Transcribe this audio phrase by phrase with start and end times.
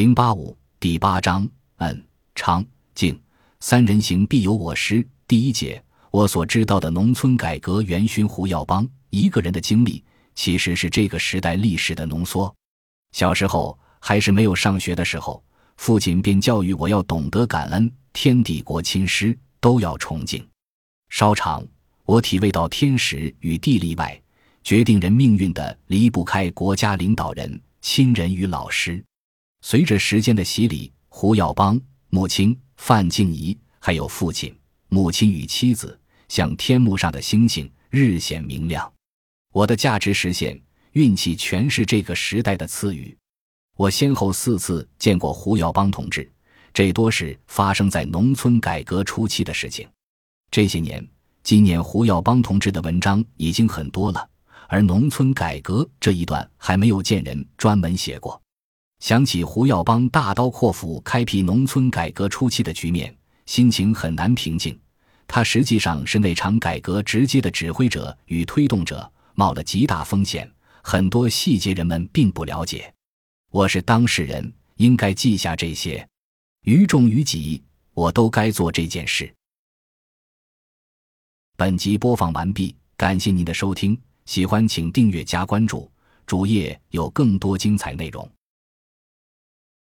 [0.00, 1.46] 零八五第八章，
[1.76, 2.02] 嗯，
[2.34, 2.64] 昌
[2.94, 3.20] 静
[3.60, 5.06] 三人行必有我师。
[5.28, 10.02] 第一节，我所知道的农村改革元勋胡耀邦一个人的经历，
[10.34, 12.50] 其实是这个时代历史的浓缩。
[13.12, 15.44] 小时候还是没有上学的时候，
[15.76, 20.42] 父亲便教育我要懂得感恩，天地国亲师都要崇敬。
[21.10, 21.62] 稍长，
[22.06, 24.18] 我体味到天时与地利外，
[24.64, 29.04] 决定人命运的离不开国家领导人、亲人与老师。
[29.62, 34.54] 随着时间的洗礼，胡耀邦、母亲范静怡，还有父亲、
[34.88, 38.90] 母亲与妻子，像天幕上的星星，日显明亮。
[39.52, 40.60] 我的价值实现、
[40.92, 43.16] 运气全是这个时代的赐予。
[43.76, 46.30] 我先后四次见过胡耀邦同志，
[46.72, 49.88] 这多是发生在农村改革初期的事情。
[50.50, 51.06] 这些年，
[51.42, 54.28] 今年胡耀邦同志的文章已经很多了，
[54.68, 58.40] 而农村改革这一段还没有见人专门写过。
[59.00, 63.14] 想起胡耀邦大刀阔斧开辟农村改革初期的局面，
[63.46, 64.78] 心情很难平静。
[65.26, 70.50] 他实际上是那场改革直接的指挥者与推动者，冒了极大风险，
[70.82, 72.92] 很多细节人们并不了解。
[73.50, 76.06] 我是当事人，应该记下这些，
[76.64, 77.62] 于众于己，
[77.94, 79.32] 我都该做这件事。
[81.56, 85.90] 本集播放完毕，感谢您的收听，喜欢请订阅加关注，
[86.26, 88.28] 主页有更多精彩内容。